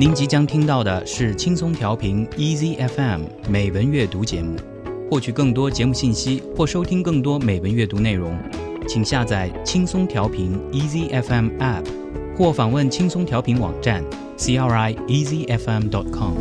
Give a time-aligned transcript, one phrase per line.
[0.00, 4.56] 您即将听到的是轻松调频 Easy FM 美文阅读节目。
[5.10, 8.38] 获取更多节目信息或收听更多美文阅读内容，
[8.86, 11.84] 请下载轻松调频 Easy FM App，
[12.36, 14.04] 或访问轻松调频网站
[14.36, 16.32] crieasyfm.com。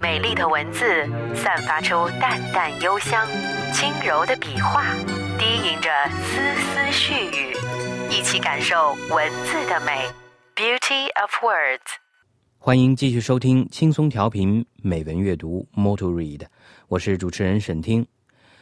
[0.00, 0.82] 美丽的文字
[1.32, 3.24] 散发出淡淡幽香，
[3.72, 4.82] 轻柔的笔画
[5.38, 5.88] 低吟着
[6.24, 7.54] 丝丝絮语，
[8.12, 10.06] 一起感受文字的美。
[10.54, 11.96] Beauty of words。
[12.58, 16.42] 欢迎继续收听轻松调频美文阅读，Motu Read
[16.88, 18.06] 我是主持人沈听。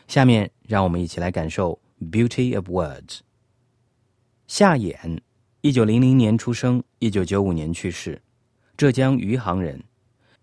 [0.07, 1.77] 下面让我们一起来感受
[2.12, 3.19] Beauty of Words。
[4.47, 5.19] 夏衍，
[5.62, 8.23] 一九零零年出生，一九九五年去世，
[8.77, 9.82] 浙江余杭人。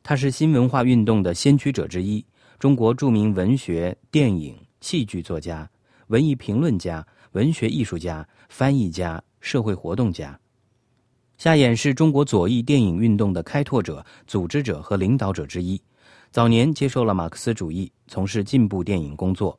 [0.03, 2.25] 他是新文化运动的先驱者之一，
[2.59, 5.69] 中国著名文学、电影、戏剧作家、
[6.07, 10.39] 文艺评论家、文学艺术家、翻译家、社会活动家。
[11.37, 15.79] 夏衍是中国左翼电影运动的开拓者、组织者和领导者之一。
[16.31, 19.57] 早年接受了马克思主义，从事进步电影工作，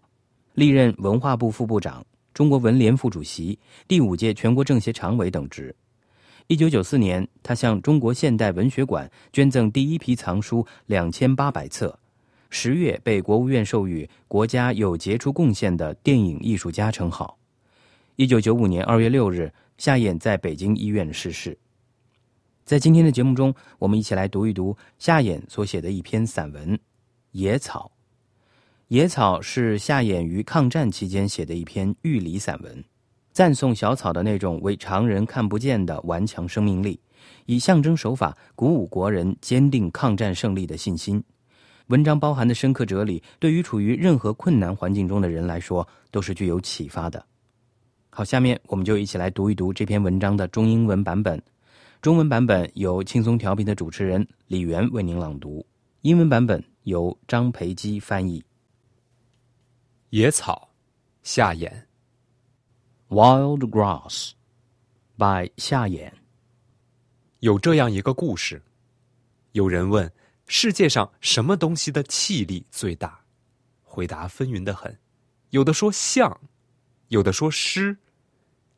[0.55, 5.75] 历任文化部副部长、中国文联副主席、第五届全国政协常委等职。
[6.47, 11.98] 一九九四年，他向中国现代文学馆捐赠第一批藏书两千八百册。
[12.50, 17.38] 十月被国务院授予国家有杰出贡献的电影艺术家称号。
[18.19, 21.56] 一九九五年二月六日，夏衍在北京医院逝世。
[22.64, 26.74] 在今天的节目中，我们一起来读一读夏衍所写的一篇散文
[27.30, 27.92] 《野草》。
[28.89, 32.84] 《野草》是夏衍于抗战期间写的一篇寓理散文，
[33.30, 36.98] 赞颂小草的那种为常人看不见的顽强生命力，
[37.46, 41.22] 以象征手法鼓舞国人坚定抗战胜利的信心。
[41.86, 47.24] 文章包含的深刻哲理，对于处于任何困难环境中的人来说，都是具有启发的。
[48.19, 51.41] 好，下面我们就一起来读一读这篇文章的中英文版本。
[52.02, 55.64] 中文版本由轻松调频的主持人李媛为您朗读，
[56.00, 58.45] 英文版本由张培基翻译。
[60.11, 60.68] 野草，
[61.23, 61.70] 夏衍。
[63.08, 64.33] Wild Grass
[65.17, 66.11] by 夏衍。
[67.39, 68.61] 有这样一个故事：
[69.52, 70.12] 有人问
[70.48, 73.20] 世界上什么东西的气力最大，
[73.85, 74.98] 回答纷纭的很，
[75.50, 76.40] 有的说象，
[77.06, 77.96] 有的说狮，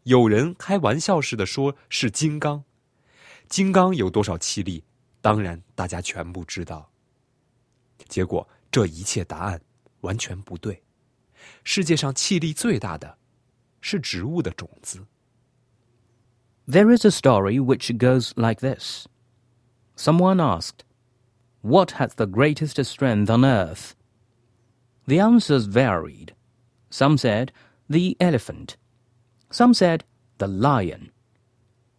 [0.04, 2.64] 有人开玩笑似的说是金刚。
[3.48, 4.84] 金刚有多少气力？
[5.22, 6.92] 当然，大家全部知道。
[8.08, 9.62] 结果，这一切答案
[10.02, 10.84] 完全不对。
[11.64, 13.18] 世界上气力最大的
[13.82, 15.06] 是植物的种子。
[16.68, 19.06] There is a story which goes like this.
[19.96, 20.84] Someone asked,
[21.62, 23.92] What has the greatest strength on earth?
[25.08, 26.34] The answers varied.
[26.90, 27.50] Some said,
[27.90, 28.76] The elephant.
[29.52, 30.04] Some said,
[30.38, 31.12] The lion.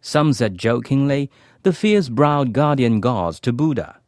[0.01, 1.29] Some said jokingly,
[1.63, 3.99] the fierce browed guardian gods to Buddha.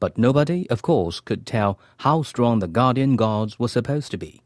[0.00, 4.42] But nobody, of course, could tell how strong the guardian gods were supposed to be.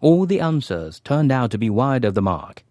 [0.00, 2.64] All the answers turned out to be wide of the mark.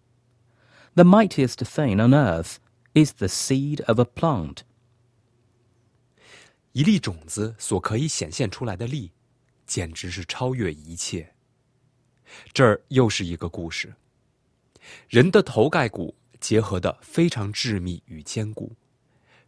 [0.94, 2.58] The mightiest thing on earth
[2.94, 4.62] is the seed of a plant.
[6.72, 9.12] 一粒种子所可以显现出来的力，
[9.66, 11.34] 简直是超越一切。
[12.52, 13.94] 这儿又是一个故事。
[15.07, 18.71] 人的头盖骨结合的非常致密与坚固，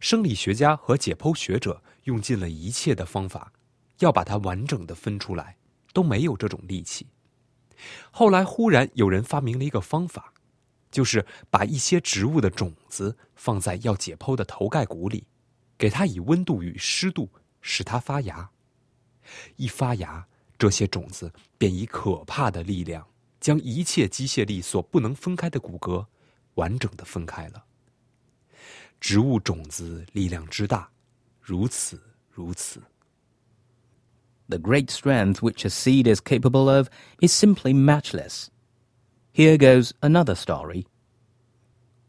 [0.00, 3.52] 生理学家和解剖学者用尽了一切的方法，
[3.98, 5.56] 要把它完整的分出来，
[5.92, 7.06] 都没有这种力气。
[8.10, 10.32] 后来忽然有人发明了一个方法，
[10.90, 15.24] 就是把一些植物的种子放在要解剖的头盖骨里，
[15.78, 17.28] 给它以温度与湿度，
[17.60, 18.50] 使它发芽。
[19.56, 20.26] 一发芽，
[20.58, 23.06] 这些种子便以可怕的力量，
[23.41, 26.05] 将一切机械力所不能分开的骨骼。
[26.57, 27.63] 完整的分开了。
[28.99, 30.89] 植物种子力量之大，
[31.39, 32.01] 如此
[32.31, 32.81] 如此。
[34.49, 36.87] The great strength which a seed is capable of
[37.19, 38.47] is simply matchless.
[39.33, 40.85] Here goes another story.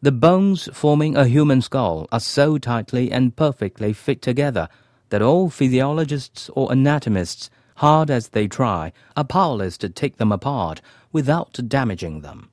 [0.01, 4.69] The bones forming a human skull are so tightly and perfectly fit together
[5.11, 10.82] that all physiologists or anatomists, hard as they try, are powerless to take them apart
[11.12, 12.50] without damaging them.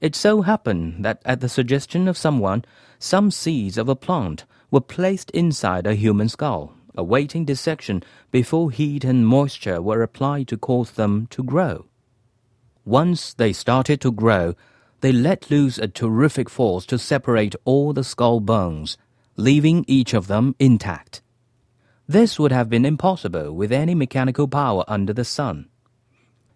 [0.00, 2.64] It so happened that at the suggestion of someone,
[2.98, 9.04] some seeds of a plant were placed inside a human skull, awaiting dissection before heat
[9.04, 11.86] and moisture were applied to cause them to grow.
[12.84, 14.54] Once they started to grow,
[15.00, 18.96] they let loose a terrific force to separate all the skull bones,
[19.36, 21.22] leaving each of them intact.
[22.07, 25.69] This would have been impossible with any mechanical power under the sun.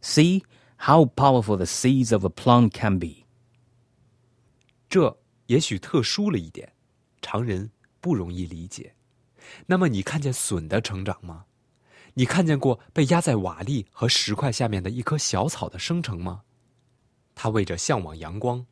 [0.01, 0.43] See
[0.77, 3.25] how powerful the seeds of a plant can be.
[4.89, 5.17] 这
[5.47, 6.73] 也许特殊了一点，
[7.21, 7.71] 常人
[8.01, 8.93] 不容易理解。
[9.67, 11.45] 那么，你看见笋的成长吗？
[12.15, 16.43] 你看见过被压在瓦砾和石块下面的一棵小草的生成吗？
[17.33, 18.65] 它为着向往阳光，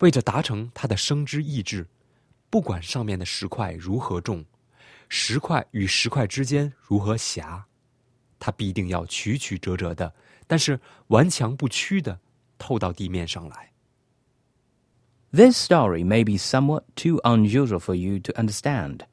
[0.00, 1.88] 为着达成它的生之意志，
[2.50, 4.44] 不管上面的石块如何重，
[5.08, 7.66] 石块与石块之间如何狭，
[8.38, 10.14] 它必定要曲曲折折的，
[10.46, 12.20] 但是顽强不屈的
[12.58, 13.72] 透到地面上来。
[15.32, 19.06] This story may be somewhat too unusual for you to understand.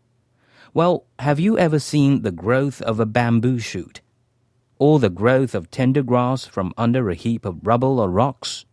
[0.74, 4.02] Well, have you ever seen the growth of a bamboo shoot?
[4.78, 8.66] Or the growth of tender grass from under a heap of rubble or rocks?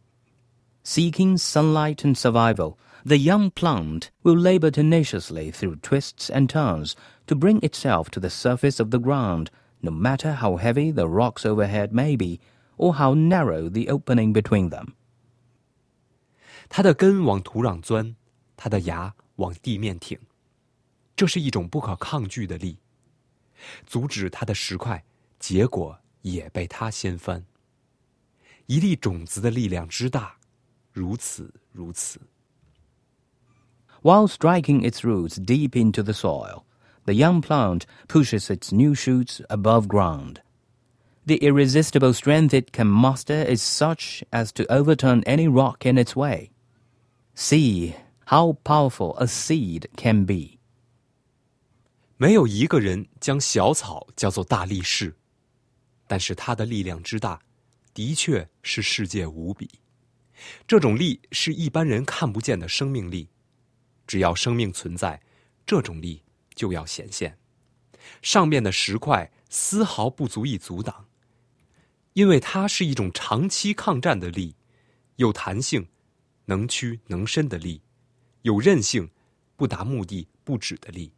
[0.82, 6.94] Seeking sunlight and survival, the young plant will labor tenaciously through twists and turns
[7.26, 9.46] to bring itself to the surface of the ground,
[9.80, 12.40] no matter how heavy the rocks overhead may be,
[12.76, 14.94] or how narrow the opening between them.
[16.68, 18.16] 它的根往土壤钻，
[18.56, 20.18] 它的芽往地面挺。
[21.14, 22.78] 这是一种不可抗拒的力，
[23.86, 25.04] 阻止它的石块，
[25.38, 27.44] 结果也被它掀翻。
[28.66, 30.36] 一粒种子的力量之大，
[30.92, 32.20] 如此如此。
[34.02, 36.64] While striking its roots deep into the soil,
[37.06, 40.40] the young plant pushes its new shoots above ground.
[41.26, 46.14] The irresistible strength it can muster is such as to overturn any rock in its
[46.14, 46.50] way.
[47.34, 47.94] See
[48.26, 50.58] how powerful a seed can be.
[52.16, 55.16] 没有一个人将小草叫做大力士，
[56.06, 57.40] 但是它的力量之大，
[57.92, 59.68] 的确是世界无比。
[60.66, 63.28] 这种力是一般人看不见的生命力，
[64.11, 65.21] 只要生命存在，
[65.65, 66.21] 这种力
[66.53, 67.37] 就要显现。
[68.21, 71.05] 上面的石块丝毫不足以阻挡，
[72.11, 74.55] 因为它是一种长期抗战的力，
[75.15, 75.87] 有弹性、
[76.47, 77.83] 能屈能伸的力，
[78.41, 79.11] 有韧性、
[79.55, 81.13] 不达目的不止的力。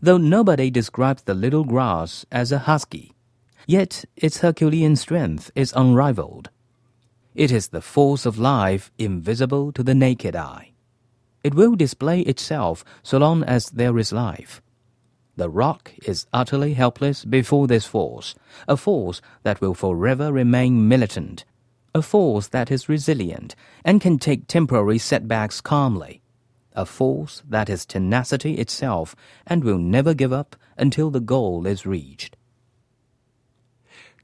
[0.00, 3.10] though nobody describes the little grass as a husky.
[3.66, 6.44] Yet its Herculean strength is unrivaled.
[7.34, 10.69] It is the force of life invisible to the naked eye.
[11.43, 14.61] It will display itself so long as there is life.
[15.37, 18.35] The rock is utterly helpless before this force,
[18.67, 21.45] a force that will forever remain militant,
[21.93, 26.21] a force that is resilient and can take temporary setbacks calmly
[26.75, 29.15] a force that is tenacity itself
[29.47, 32.33] and will never give up until the goal is reached.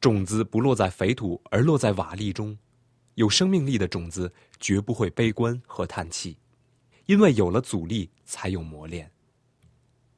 [0.01, 2.57] 种子不落在肥土，而落在瓦砾中。
[3.15, 6.37] 有生命力的种子绝不会悲观和叹气，
[7.06, 9.10] 因为有了阻力，才有磨练。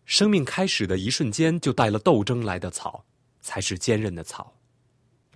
[0.05, 3.05] 生命开始的一瞬间就带了斗争来的草，
[3.41, 4.55] 才是坚韧的草。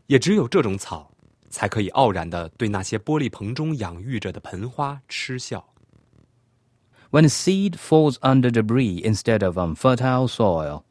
[0.06, 1.14] 也只有这种草，
[1.48, 5.72] 才可以傲然的对那些玻璃棚中养育着的盆花嗤笑。
[7.12, 10.84] when a seed falls under debris instead of on fertile soil.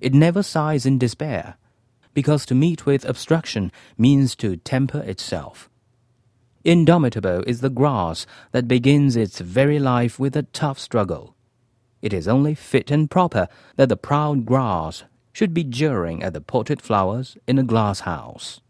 [0.00, 1.56] It never sighs in despair,
[2.14, 5.68] because to meet with obstruction means to temper itself.
[6.64, 11.36] Indomitable is the grass that begins its very life with a tough struggle.
[12.00, 16.40] It is only fit and proper that the proud grass should be jeering at the
[16.40, 18.62] potted flowers in a glass house.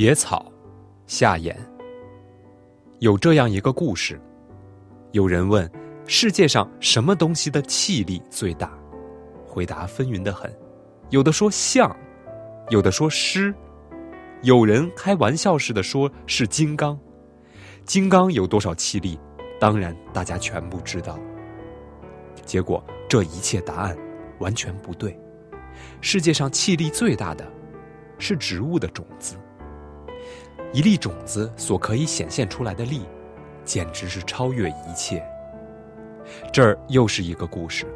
[0.00, 0.50] 野草，
[1.06, 1.54] 夏衍。
[3.00, 4.18] 有这样一个故事：
[5.12, 5.70] 有人问，
[6.06, 8.72] 世界上什么东西的气力最大？
[9.46, 10.50] 回答纷纭的很，
[11.10, 11.94] 有的说象，
[12.70, 13.54] 有的说狮，
[14.40, 16.98] 有人开玩笑似的说是金刚。
[17.84, 19.20] 金刚有多少气力？
[19.60, 21.18] 当然，大家全部知道。
[22.46, 23.94] 结果，这一切答案
[24.38, 25.14] 完全不对。
[26.00, 27.46] 世界上气力最大的，
[28.16, 29.36] 是植物的种子。
[30.72, 33.02] 一粒种子所可以显现出来的力，
[33.64, 35.20] 简直是超越一切。
[36.52, 37.86] 这儿又是一个故事。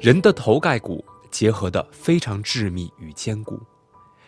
[0.00, 3.60] 人的头盖骨结合的非常致密与坚固，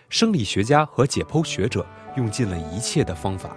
[0.08, 1.84] 生理学家和解剖学者
[2.16, 3.56] 用尽了一切的方法，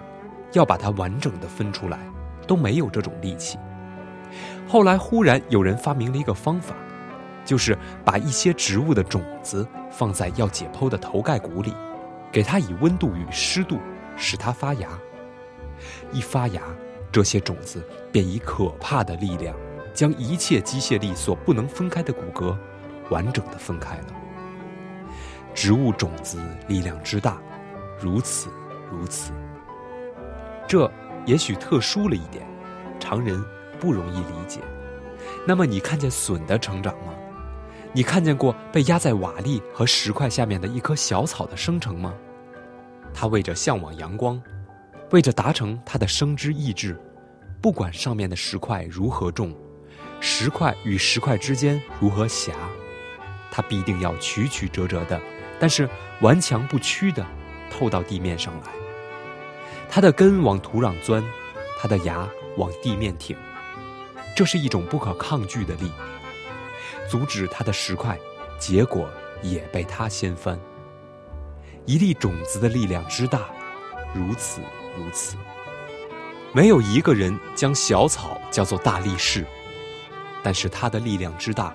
[0.52, 2.00] 要把它完整的分出来，
[2.48, 3.58] 都没有这种力气。
[4.66, 6.74] 后来忽然有人发明了一个方法，
[7.44, 11.72] 就是把一些植物的种子放在要解剖的头盖骨里。
[12.30, 13.78] 给它以温度与湿度，
[14.16, 14.88] 使它发芽。
[16.12, 16.62] 一发芽，
[17.10, 17.82] 这些种子
[18.12, 19.54] 便以可怕的力量，
[19.94, 22.56] 将一切机械力所不能分开的骨骼，
[23.10, 24.06] 完整的分开了。
[25.54, 27.40] 植物种子力量之大，
[28.00, 28.48] 如此
[28.90, 29.32] 如此。
[30.66, 30.90] 这
[31.24, 32.46] 也许特殊了一点，
[33.00, 33.42] 常人
[33.80, 34.60] 不容易理解。
[35.46, 37.14] 那么，你看见笋的成长吗？
[37.98, 42.14] 你看见过被压在瓦砾和石块下面的一棵小草的生成吗？
[43.12, 44.40] 它为着向往阳光，
[45.10, 46.96] 为着达成它的生之意志，
[47.60, 49.52] 不管上面的石块如何重，
[50.20, 52.52] 石块与石块之间如何狭，
[53.50, 55.20] 它必定要曲曲折折的，
[55.58, 55.88] 但是
[56.20, 57.26] 顽强不屈的
[57.68, 58.70] 透到地面上来。
[59.90, 61.20] 它的根往土壤钻，
[61.80, 62.28] 它的芽
[62.58, 63.36] 往地面挺，
[64.36, 65.90] 这是一种不可抗拒的力。
[67.08, 68.18] 阻止它的石块，
[68.58, 69.08] 结果
[69.42, 70.58] 也被它掀翻。
[71.86, 73.48] 一粒种子的力量之大，
[74.14, 74.60] 如此
[74.96, 75.36] 如此。
[76.52, 79.46] 没有一个人将小草叫做大力士，
[80.42, 81.74] 但是它的力量之大，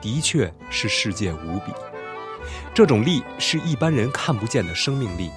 [0.00, 1.72] 的确是世界无比。
[2.72, 5.30] 这种力是一般人看不见的生命力，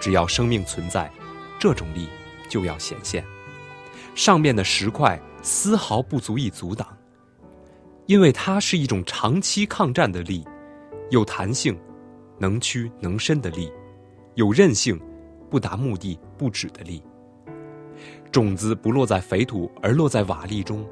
[0.00, 1.10] 只要生命存在，
[1.58, 2.08] 这种力
[2.48, 3.24] 就要显现。
[4.14, 6.96] 上面的石块丝毫不足以阻挡。
[8.06, 10.44] 因为它是一种长期抗战的力，
[11.10, 11.76] 有弹性、
[12.38, 13.72] 能屈能伸的力，
[14.34, 15.00] 有韧性、
[15.50, 17.02] 不达目的不止的力。
[18.30, 20.86] 种子不落在肥土，而落在瓦砾中，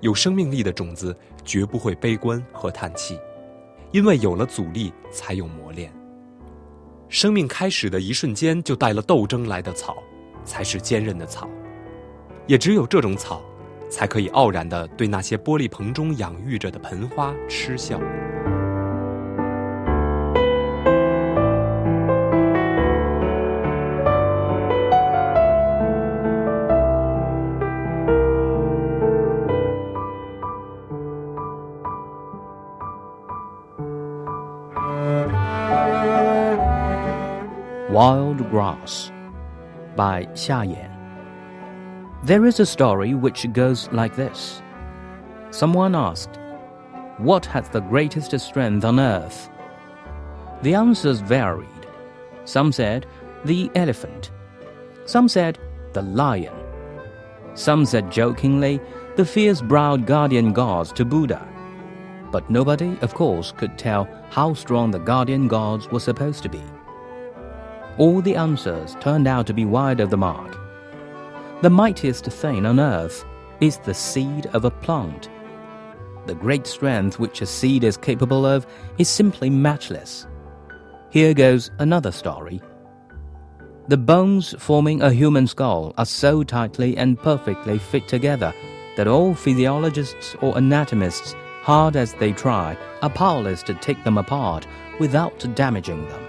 [0.00, 3.18] 有生命力的种子绝不会悲观和叹气，
[3.92, 5.90] 因为有了阻力，才有磨练。
[7.08, 10.02] 生命开始的一瞬间就带了斗争来的草，
[10.44, 11.48] 才是坚韧的草，
[12.46, 13.42] 也只有这种草。
[13.90, 18.00] 才可以傲然地对那些玻璃棚中养育着的盆花嗤笑。
[37.92, 39.08] Wild Grass
[39.96, 40.89] by 夏言
[42.22, 44.60] There is a story which goes like this
[45.50, 46.38] Someone asked,
[47.16, 49.48] What has the greatest strength on earth?
[50.60, 51.86] The answers varied.
[52.44, 53.06] Some said,
[53.46, 54.32] The elephant.
[55.06, 55.58] Some said,
[55.94, 56.52] The lion.
[57.54, 58.82] Some said jokingly,
[59.16, 61.48] The fierce browed guardian gods to Buddha.
[62.30, 66.62] But nobody, of course, could tell how strong the guardian gods were supposed to be.
[67.96, 70.59] All the answers turned out to be wide of the mark.
[71.62, 73.22] The mightiest thing on earth
[73.60, 75.28] is the seed of a plant.
[76.24, 80.26] The great strength which a seed is capable of is simply matchless.
[81.10, 82.62] Here goes another story.
[83.88, 88.54] The bones forming a human skull are so tightly and perfectly fit together
[88.96, 94.66] that all physiologists or anatomists, hard as they try, are powerless to take them apart
[94.98, 96.24] without damaging them.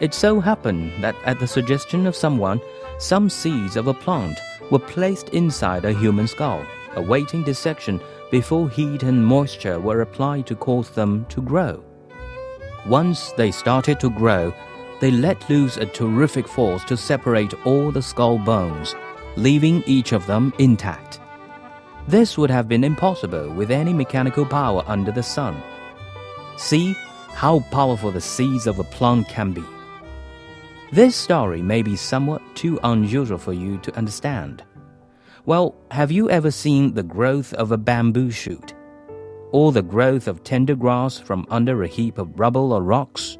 [0.00, 2.60] It so happened that at the suggestion of someone,
[2.98, 4.38] some seeds of a plant
[4.70, 8.00] were placed inside a human skull, awaiting dissection
[8.30, 11.82] before heat and moisture were applied to cause them to grow.
[12.86, 14.52] Once they started to grow,
[15.00, 18.94] they let loose a terrific force to separate all the skull bones,
[19.36, 21.20] leaving each of them intact.
[22.08, 25.60] This would have been impossible with any mechanical power under the sun.
[26.56, 26.96] See
[27.30, 29.64] how powerful the seeds of a plant can be.
[30.92, 34.62] This story may be somewhat too unusual for you to understand.
[35.44, 38.72] Well, have you ever seen the growth of a bamboo shoot?
[39.50, 43.36] Or the growth of tender grass from under a heap of rubble or rocks?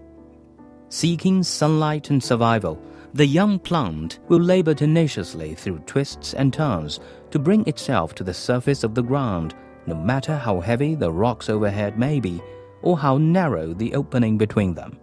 [0.89, 2.83] Seeking sunlight and survival,
[3.15, 6.99] the young plant will labor tenaciously through twists and turns
[7.31, 9.55] to bring itself to the surface of the ground,
[9.87, 12.43] no matter how heavy the rocks overhead may be
[12.83, 14.99] or how narrow the opening between them.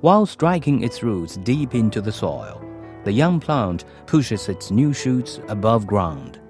[0.00, 2.64] While striking its roots deep into the soil,
[3.04, 6.40] the young plant pushes its new shoots above ground.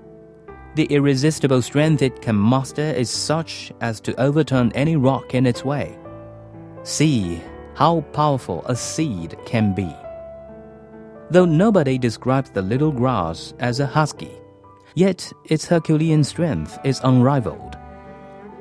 [0.76, 5.64] The irresistible strength it can muster is such as to overturn any rock in its
[5.64, 5.99] way.
[6.85, 7.40] See
[7.75, 9.92] how powerful a seed can be.
[11.30, 14.33] Though nobody describes the little grass as a husky,
[14.95, 17.76] yet its Herculean strength is unrivaled.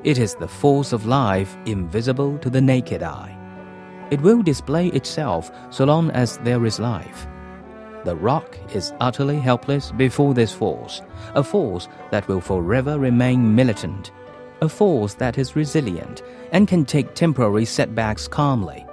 [0.04, 3.39] It is the force of life invisible to the naked eye.
[4.12, 7.28] It will display itself so long as there is life.
[8.06, 11.02] The rock is utterly helpless before this force,
[11.36, 14.12] a force that will forever remain militant,
[14.62, 18.86] a force that is resilient and can take temporary setbacks calmly,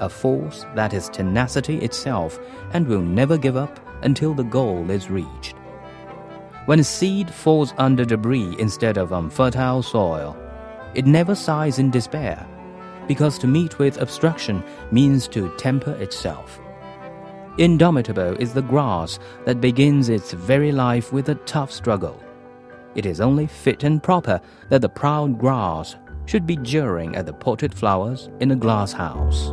[0.00, 2.40] a force that is tenacity itself
[2.72, 5.54] and will never give up until the goal is reached.
[6.64, 10.36] When a seed falls under debris instead of on fertile soil,
[10.94, 12.44] it never sighs in despair
[13.06, 16.60] because to meet with obstruction means to temper itself.
[17.58, 22.22] Indomitable is the grass that begins its very life with a tough struggle.
[22.94, 25.96] It is only fit and proper that the proud grass
[26.26, 29.52] should be jeering at the potted flowers in a glass house.